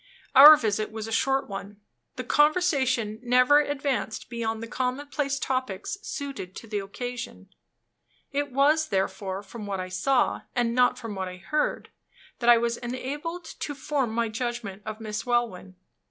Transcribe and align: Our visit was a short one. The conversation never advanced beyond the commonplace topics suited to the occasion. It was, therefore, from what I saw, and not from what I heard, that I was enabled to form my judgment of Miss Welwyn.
Our 0.33 0.55
visit 0.57 0.91
was 0.91 1.05
a 1.05 1.11
short 1.11 1.47
one. 1.47 1.79
The 2.15 2.23
conversation 2.23 3.19
never 3.21 3.59
advanced 3.59 4.29
beyond 4.29 4.63
the 4.63 4.67
commonplace 4.67 5.37
topics 5.37 5.99
suited 6.01 6.55
to 6.55 6.65
the 6.65 6.79
occasion. 6.79 7.53
It 8.31 8.51
was, 8.51 8.87
therefore, 8.87 9.43
from 9.43 9.67
what 9.67 9.79
I 9.79 9.89
saw, 9.89 10.41
and 10.55 10.73
not 10.73 10.97
from 10.97 11.13
what 11.13 11.27
I 11.27 11.37
heard, 11.37 11.91
that 12.39 12.49
I 12.49 12.57
was 12.57 12.77
enabled 12.77 13.45
to 13.45 13.75
form 13.75 14.09
my 14.09 14.27
judgment 14.27 14.81
of 14.87 14.99
Miss 15.01 15.23
Welwyn. 15.23 15.75